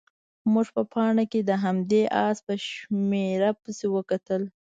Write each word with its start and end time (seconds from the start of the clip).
موږ 0.53 0.67
په 0.75 0.81
پاڼه 0.93 1.23
کې 1.31 1.39
د 1.49 1.51
همدې 1.63 2.01
اس 2.25 2.37
په 2.45 2.53
شمېره 2.67 3.49
پسې 3.61 3.87
وکتل. 3.95 4.41